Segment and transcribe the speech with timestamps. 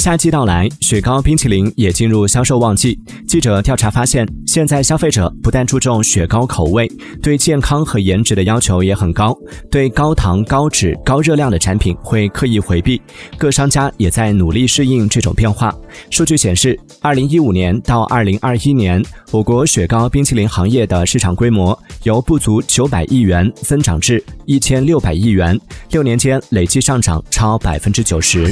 [0.00, 2.98] 夏季到来，雪糕冰淇淋也进入销售旺季。
[3.28, 6.90] 记者调查发现，现在消费者不但注重雪糕口味，
[7.22, 9.36] 对健康和颜值的要求也很高，
[9.70, 12.98] 对高糖、高脂、高热量的产品会刻意回避。
[13.36, 15.70] 各商家也在努力适应这种变化。
[16.08, 25.58] 数据显示，二零一五年到二零二一年，我国雪糕冰淇淋行业的市场规模由不足九百亿元增长至一千六百亿元，
[25.90, 28.44] 六年间累计上涨超百分之九十。